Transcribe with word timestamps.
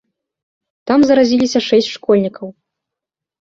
Там 0.91 0.99
заразіліся 1.09 1.59
шэсць 1.67 1.93
школьнікаў. 1.99 2.47